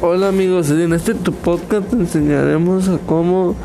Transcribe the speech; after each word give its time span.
Hola 0.00 0.28
amigos, 0.28 0.70
en 0.70 0.92
este 0.92 1.12
tu 1.12 1.32
podcast 1.32 1.90
te 1.90 1.96
enseñaremos 1.96 2.88
a 2.88 2.98
cómo 2.98 3.56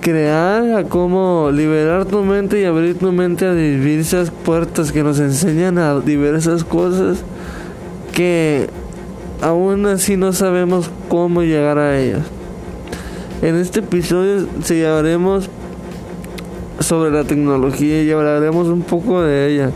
crear, 0.00 0.72
a 0.72 0.84
cómo 0.84 1.50
liberar 1.52 2.06
tu 2.06 2.24
mente 2.24 2.62
y 2.62 2.64
abrir 2.64 2.96
tu 2.96 3.12
mente 3.12 3.44
a 3.44 3.52
diversas 3.52 4.30
puertas 4.30 4.90
que 4.90 5.02
nos 5.02 5.20
enseñan 5.20 5.76
a 5.76 6.00
diversas 6.00 6.64
cosas 6.64 7.22
que 8.14 8.70
aún 9.42 9.84
así 9.84 10.16
no 10.16 10.32
sabemos 10.32 10.90
cómo 11.10 11.42
llegar 11.42 11.76
a 11.76 12.00
ellas. 12.00 12.22
En 13.42 13.56
este 13.56 13.80
episodio 13.80 14.46
se 14.64 14.86
hablaremos 14.86 15.50
sobre 16.78 17.10
la 17.10 17.24
tecnología 17.24 18.02
y 18.02 18.10
hablaremos 18.10 18.68
un 18.68 18.80
poco 18.80 19.20
de 19.20 19.46
ella. 19.46 19.72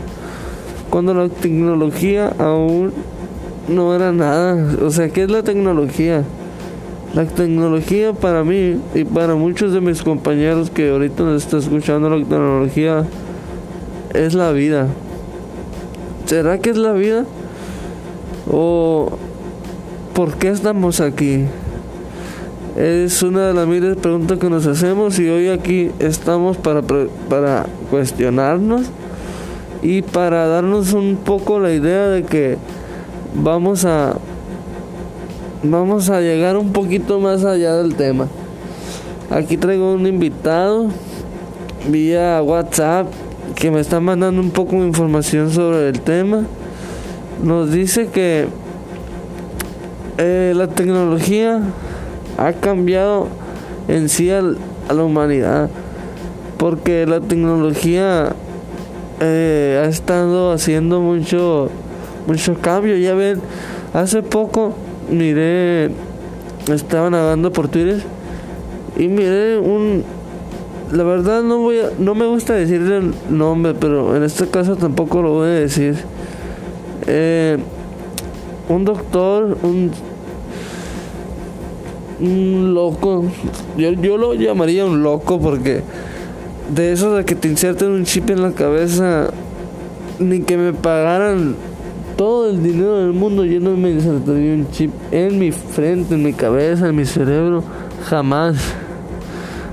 Cuando 0.89 1.13
la 1.13 1.29
tecnología 1.29 2.33
aún 2.39 2.91
no 3.67 3.95
era 3.95 4.11
nada. 4.11 4.77
O 4.83 4.89
sea, 4.89 5.09
¿qué 5.09 5.23
es 5.23 5.31
la 5.31 5.43
tecnología? 5.43 6.23
La 7.13 7.25
tecnología 7.25 8.13
para 8.13 8.43
mí 8.43 8.77
y 8.93 9.05
para 9.05 9.35
muchos 9.35 9.71
de 9.71 9.81
mis 9.81 10.01
compañeros 10.03 10.69
que 10.69 10.89
ahorita 10.89 11.23
nos 11.23 11.43
están 11.43 11.59
escuchando 11.61 12.09
la 12.09 12.17
tecnología 12.17 13.05
es 14.13 14.33
la 14.33 14.51
vida. 14.51 14.87
¿Será 16.25 16.57
que 16.57 16.71
es 16.71 16.77
la 16.77 16.93
vida? 16.93 17.25
¿O 18.51 19.17
por 20.13 20.35
qué 20.35 20.49
estamos 20.49 20.99
aquí? 20.99 21.45
Es 22.75 23.23
una 23.23 23.47
de 23.47 23.53
las 23.53 23.67
miles 23.67 23.95
de 23.95 23.95
preguntas 23.95 24.37
que 24.37 24.49
nos 24.49 24.65
hacemos 24.67 25.17
y 25.17 25.29
hoy 25.29 25.47
aquí 25.47 25.91
estamos 25.99 26.57
para, 26.57 26.81
para 27.29 27.65
cuestionarnos 27.89 28.87
y 29.81 30.01
para 30.01 30.47
darnos 30.47 30.91
un 30.93 31.15
poco 31.15 31.59
la 31.59 31.71
idea 31.71 32.07
de 32.09 32.23
que 32.23 32.57
vamos 33.35 33.85
a 33.85 34.15
vamos 35.63 36.09
a 36.09 36.21
llegar 36.21 36.57
un 36.57 36.71
poquito 36.71 37.19
más 37.19 37.43
allá 37.43 37.75
del 37.75 37.95
tema. 37.95 38.27
Aquí 39.29 39.57
traigo 39.57 39.93
un 39.93 40.05
invitado 40.05 40.87
vía 41.89 42.41
WhatsApp 42.41 43.07
que 43.55 43.71
me 43.71 43.79
está 43.79 43.99
mandando 43.99 44.41
un 44.41 44.51
poco 44.51 44.75
de 44.75 44.87
información 44.87 45.51
sobre 45.51 45.89
el 45.89 46.01
tema. 46.01 46.43
Nos 47.43 47.71
dice 47.71 48.07
que 48.07 48.47
eh, 50.17 50.53
la 50.55 50.67
tecnología 50.67 51.61
ha 52.37 52.53
cambiado 52.53 53.27
en 53.87 54.09
sí 54.09 54.29
a 54.29 54.41
la 54.41 55.03
humanidad 55.03 55.69
porque 56.57 57.05
la 57.05 57.19
tecnología 57.19 58.33
eh, 59.19 59.81
ha 59.83 59.89
estado 59.89 60.51
haciendo 60.51 61.01
mucho 61.01 61.69
mucho 62.27 62.55
cambio. 62.55 62.95
Ya 62.97 63.13
ven, 63.13 63.39
hace 63.93 64.23
poco 64.23 64.73
miré, 65.09 65.91
estaba 66.73 67.09
navegando 67.09 67.51
por 67.51 67.67
Twitter 67.67 68.01
y 68.97 69.07
miré 69.07 69.57
un, 69.57 70.03
la 70.91 71.03
verdad 71.03 71.43
no 71.43 71.59
voy 71.59 71.79
a, 71.79 71.89
no 71.99 72.15
me 72.15 72.25
gusta 72.25 72.53
decirle 72.53 72.97
el 72.97 73.13
nombre, 73.29 73.73
pero 73.73 74.15
en 74.15 74.23
este 74.23 74.47
caso 74.47 74.75
tampoco 74.75 75.21
lo 75.21 75.33
voy 75.33 75.47
a 75.47 75.51
decir. 75.51 75.95
Eh, 77.07 77.57
un 78.67 78.83
doctor, 78.83 79.57
un, 79.61 79.91
un 82.19 82.73
loco, 82.73 83.25
yo, 83.77 83.91
yo 83.91 84.17
lo 84.17 84.33
llamaría 84.33 84.85
un 84.85 85.03
loco 85.03 85.39
porque 85.39 85.83
de 86.73 86.93
eso 86.93 87.15
de 87.15 87.25
que 87.25 87.35
te 87.35 87.47
inserten 87.47 87.91
un 87.91 88.05
chip 88.05 88.29
en 88.31 88.41
la 88.41 88.51
cabeza, 88.51 89.27
ni 90.17 90.41
que 90.41 90.57
me 90.57 90.73
pagaran 90.73 91.55
todo 92.15 92.49
el 92.49 92.63
dinero 92.63 92.97
del 92.97 93.13
mundo 93.13 93.43
yo 93.45 93.59
no 93.59 93.71
me 93.71 93.91
insertaría 93.91 94.53
un 94.53 94.69
chip 94.71 94.91
en 95.11 95.37
mi 95.37 95.51
frente, 95.51 96.15
en 96.15 96.23
mi 96.23 96.33
cabeza, 96.33 96.87
en 96.87 96.95
mi 96.95 97.05
cerebro, 97.05 97.63
jamás. 98.09 98.55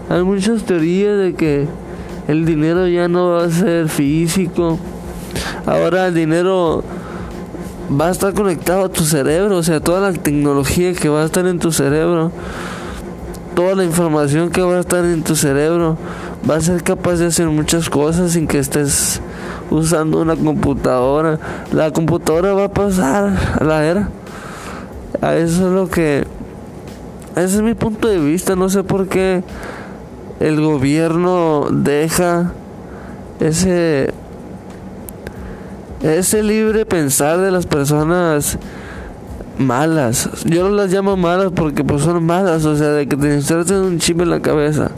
Hay 0.08 0.22
muchas 0.22 0.64
teorías 0.64 1.19
de 1.19 1.34
que 1.34 1.66
el 2.28 2.44
dinero 2.44 2.86
ya 2.88 3.08
no 3.08 3.30
va 3.30 3.44
a 3.44 3.50
ser 3.50 3.88
físico. 3.88 4.78
Ahora 5.66 6.08
el 6.08 6.14
dinero 6.14 6.82
va 7.88 8.08
a 8.08 8.10
estar 8.10 8.34
conectado 8.34 8.86
a 8.86 8.88
tu 8.88 9.04
cerebro, 9.04 9.59
o 9.59 9.62
sea, 9.62 9.80
toda 9.80 10.10
la 10.10 10.12
tecnología 10.12 10.92
que 10.94 11.09
va 11.09 11.22
a 11.22 11.24
estar 11.24 11.47
en 11.47 11.59
tu 11.59 11.72
cerebro, 11.72 12.32
toda 13.54 13.74
la 13.74 13.84
información 13.84 14.50
que 14.50 14.62
va 14.62 14.76
a 14.76 14.80
estar 14.80 15.04
en 15.04 15.22
tu 15.22 15.36
cerebro, 15.36 15.97
va 16.48 16.56
a 16.56 16.60
ser 16.60 16.82
capaz 16.82 17.16
de 17.16 17.26
hacer 17.26 17.48
muchas 17.48 17.88
cosas 17.88 18.32
sin 18.32 18.47
que 18.47 18.58
estés 18.58 19.20
usando 19.70 20.20
una 20.20 20.36
computadora. 20.36 21.38
La 21.72 21.91
computadora 21.91 22.53
va 22.53 22.64
a 22.64 22.72
pasar 22.72 23.32
a 23.60 23.64
la 23.64 23.84
era. 23.84 24.08
A 25.20 25.36
eso 25.36 25.69
es 25.69 25.72
lo 25.72 25.88
que... 25.88 26.26
Ese 27.36 27.56
es 27.56 27.62
mi 27.62 27.75
punto 27.75 28.08
de 28.08 28.19
vista. 28.19 28.56
No 28.56 28.69
sé 28.69 28.82
por 28.82 29.08
qué 29.08 29.42
el 30.41 30.60
gobierno 30.60 31.69
deja 31.70 32.53
ese... 33.41 34.12
Ese 36.03 36.42
libre 36.42 36.84
pensar 36.84 37.38
de 37.38 37.53
las 37.53 37.66
personas 37.66 38.59
malas. 39.59 40.28
Yo 40.44 40.69
no 40.69 40.74
las 40.74 40.91
llamo 40.91 41.16
malas 41.16 41.53
porque 41.54 41.84
pues 41.84 42.03
son 42.03 42.24
malas, 42.24 42.64
o 42.64 42.76
sea, 42.76 42.88
de 42.88 43.06
que 43.06 43.16
te 43.16 43.32
inserten 43.32 43.76
un 43.76 43.98
chip 43.98 44.20
en 44.20 44.30
la 44.30 44.41
cabeza. 44.41 44.91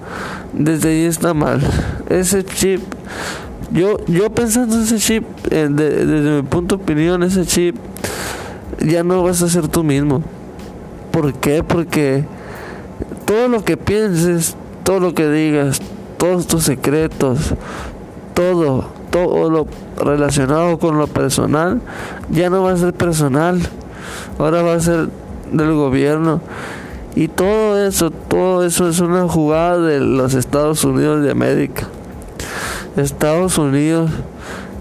Desde 0.57 0.89
ahí 0.89 1.05
está 1.05 1.35
mal. 1.35 1.61
Ese 2.09 2.45
chip 2.45 2.83
yo, 3.75 3.97
yo 4.07 4.31
pensando 4.31 4.77
en 4.77 4.83
ese 4.83 4.99
chip, 4.99 5.25
eh, 5.51 5.69
desde 5.69 6.37
mi 6.37 6.43
punto 6.43 6.77
de 6.77 6.83
opinión, 6.85 7.25
ese 7.25 7.45
chip 7.45 7.77
ya 8.79 9.03
no 9.03 9.23
vas 9.25 9.43
a 9.43 9.49
ser 9.49 9.67
tú 9.67 9.83
mismo. 9.83 10.23
¿Por 11.11 11.35
qué? 11.35 11.65
Porque 11.65 12.25
todo 13.25 13.49
lo 13.49 13.65
que 13.65 13.77
pienses, 13.77 14.57
todo 14.85 15.01
lo 15.01 15.13
que 15.13 15.29
digas, 15.29 15.81
todos 16.19 16.47
tus 16.47 16.63
secretos, 16.63 17.55
todo, 18.35 18.87
todo 19.11 19.51
lo 19.51 19.67
relacionado 19.99 20.79
con 20.79 20.97
lo 20.97 21.09
personal, 21.09 21.81
ya 22.31 22.51
no 22.51 22.63
va 22.63 22.73
a 22.73 22.77
ser 22.77 22.93
personal. 22.93 23.61
Ahora 24.39 24.63
va 24.63 24.75
a 24.75 24.81
ser 24.81 25.09
del 25.51 25.73
gobierno. 25.73 26.41
Y 27.17 27.29
todo 27.29 27.87
eso, 27.87 28.11
todo 28.11 28.65
eso 28.65 28.89
es 28.89 29.01
una 29.01 29.29
jugada 29.29 29.79
de 29.79 30.01
los 30.01 30.35
Estados 30.35 30.85
Unidos 30.85 31.23
de 31.23 31.31
América. 31.31 31.87
Estados 32.97 33.59
Unidos. 33.59 34.11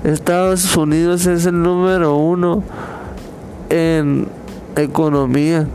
Estados 0.04 0.76
Unidos 0.76 1.26
es 1.28 1.46
el 1.46 1.62
número 1.62 2.16
uno 2.16 2.64
en 3.70 4.28
economía 4.76 5.68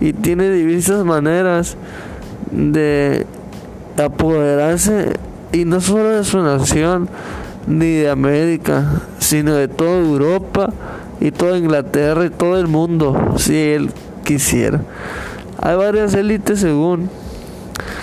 y 0.00 0.12
tiene 0.12 0.50
diversas 0.50 1.04
maneras 1.04 1.76
de 2.50 3.26
apoderarse 3.96 5.12
y 5.52 5.64
no 5.64 5.80
solo 5.80 6.10
de 6.10 6.24
su 6.24 6.42
nación 6.42 7.08
ni 7.66 7.92
de 7.92 8.10
América, 8.10 9.02
sino 9.18 9.54
de 9.54 9.68
toda 9.68 9.98
Europa 9.98 10.72
y 11.20 11.30
toda 11.30 11.58
Inglaterra 11.58 12.26
y 12.26 12.30
todo 12.30 12.58
el 12.58 12.68
mundo, 12.68 13.34
si 13.36 13.56
él 13.56 13.90
quisiera. 14.24 14.80
Hay 15.58 15.76
varias 15.76 16.14
élites 16.14 16.60
según 16.60 17.08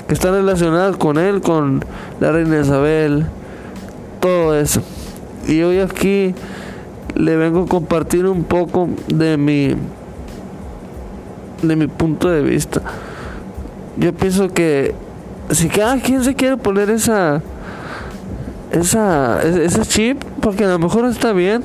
que 0.08 0.14
están 0.14 0.34
relacionadas 0.34 0.98
con 0.98 1.18
él, 1.18 1.42
con 1.42 1.84
la 2.20 2.32
reina 2.32 2.60
Isabel, 2.60 3.26
todo 4.20 4.58
eso. 4.58 4.82
Y 5.48 5.62
hoy 5.62 5.80
aquí 5.80 6.34
le 7.16 7.36
vengo 7.36 7.64
a 7.64 7.68
compartir 7.68 8.26
un 8.26 8.44
poco 8.44 8.90
de 9.08 9.38
mi 9.38 9.76
de 11.62 11.76
mi 11.76 11.88
punto 11.88 12.30
de 12.30 12.42
vista. 12.42 12.82
Yo 13.98 14.14
pienso 14.14 14.50
que 14.50 14.96
si 15.52 15.70
cada 15.70 15.98
quien 16.00 16.24
se 16.24 16.36
quiere 16.36 16.58
poner 16.58 16.90
esa 16.90 17.42
esa 18.72 19.42
ese 19.44 19.82
chip 19.82 20.24
porque 20.42 20.66
a 20.66 20.70
lo 20.70 20.80
mejor 20.80 21.06
está 21.06 21.32
bien 21.32 21.64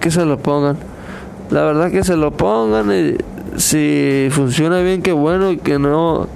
que 0.00 0.10
se 0.10 0.24
lo 0.24 0.38
pongan. 0.38 0.76
La 1.50 1.62
verdad 1.64 1.90
que 1.90 2.04
se 2.04 2.16
lo 2.16 2.30
pongan 2.30 2.90
y 2.92 3.16
si 3.56 4.28
funciona 4.30 4.80
bien 4.80 5.02
que 5.02 5.12
bueno 5.12 5.50
y 5.50 5.58
que 5.58 5.78
no 5.78 6.28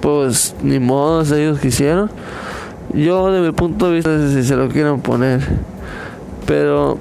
pues 0.00 0.54
ni 0.62 0.78
modo 0.78 1.22
ellos 1.36 1.58
quisieron. 1.58 2.10
Yo 2.94 3.30
de 3.30 3.40
mi 3.40 3.52
punto 3.52 3.88
de 3.88 3.96
vista 3.96 4.28
si 4.28 4.42
se 4.44 4.56
lo 4.56 4.68
quieren 4.68 5.00
poner. 5.00 5.40
Pero 6.46 6.98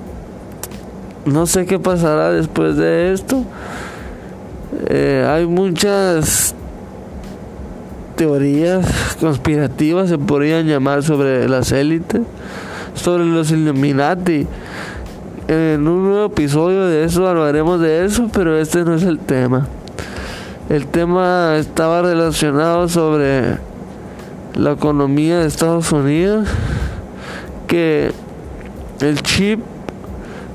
no 1.26 1.46
sé 1.46 1.66
qué 1.66 1.80
pasará 1.80 2.32
después 2.32 2.76
de 2.76 3.14
esto. 3.14 3.44
Eh, 4.90 5.26
hay 5.30 5.46
muchas 5.46 6.56
teorías 8.18 9.16
conspirativas 9.20 10.10
se 10.10 10.18
podrían 10.18 10.66
llamar 10.66 11.04
sobre 11.04 11.48
las 11.48 11.72
élites, 11.72 12.22
sobre 12.96 13.26
los 13.26 13.52
Illuminati. 13.52 14.48
En 15.48 15.88
un 15.88 16.04
nuevo 16.04 16.26
episodio 16.26 16.88
de 16.88 17.06
eso 17.06 17.28
hablaremos 17.28 17.80
de 17.80 18.04
eso, 18.06 18.30
pero 18.34 18.58
este 18.58 18.84
no 18.84 18.96
es 18.96 19.04
el 19.04 19.20
tema. 19.20 19.68
El 20.70 20.88
tema 20.88 21.56
estaba 21.58 22.02
relacionado 22.02 22.90
sobre 22.90 23.58
la 24.56 24.72
economía 24.72 25.40
de 25.40 25.48
Estados 25.48 25.92
Unidos 25.92 26.50
que 27.68 28.12
el 29.00 29.22
chip 29.22 29.62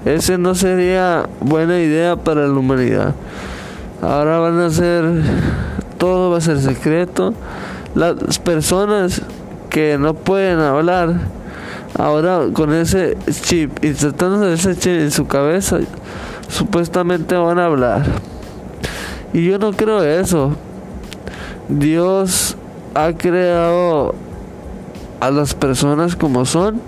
ese 0.04 0.36
no 0.36 0.54
sería 0.54 1.28
buena 1.40 1.78
idea 1.78 2.16
para 2.16 2.46
la 2.46 2.52
humanidad 2.52 3.14
Ahora 4.02 4.40
van 4.40 4.58
a 4.58 4.68
ser, 4.68 5.04
todo 5.96 6.32
va 6.32 6.38
a 6.38 6.40
ser 6.40 6.58
secreto. 6.58 7.34
Las 7.94 8.40
personas 8.40 9.22
que 9.70 9.96
no 9.96 10.14
pueden 10.14 10.58
hablar, 10.58 11.14
ahora 11.98 12.40
con 12.52 12.72
ese 12.72 13.16
chip, 13.42 13.84
insertándose 13.84 14.52
ese 14.54 14.80
chip 14.80 14.92
en 14.92 15.10
su 15.10 15.26
cabeza, 15.26 15.78
supuestamente 16.48 17.34
van 17.34 17.58
a 17.58 17.66
hablar. 17.66 18.04
Y 19.32 19.44
yo 19.46 19.58
no 19.58 19.72
creo 19.72 20.02
eso. 20.02 20.52
Dios 21.68 22.56
ha 22.94 23.12
creado 23.12 24.14
a 25.20 25.30
las 25.30 25.54
personas 25.54 26.16
como 26.16 26.44
son. 26.44 26.80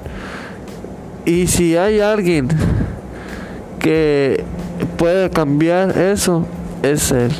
Y 1.24 1.46
si 1.46 1.76
hay 1.76 2.00
alguien 2.00 2.48
que 3.78 4.44
puede 4.98 5.30
cambiar 5.30 5.96
eso, 5.96 6.44
es 6.82 7.10
Él. 7.12 7.30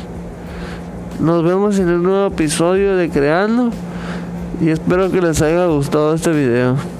Nos 1.19 1.43
vemos 1.43 1.77
en 1.79 1.89
el 1.89 2.01
nuevo 2.01 2.27
episodio 2.27 2.95
de 2.95 3.09
Creando 3.09 3.69
y 4.61 4.69
espero 4.69 5.11
que 5.11 5.21
les 5.21 5.41
haya 5.41 5.65
gustado 5.67 6.15
este 6.15 6.31
video. 6.31 6.94